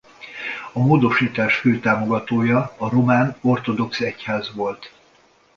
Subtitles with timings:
[0.73, 4.91] A módosítás fő támogatója a román ortodox egyház volt.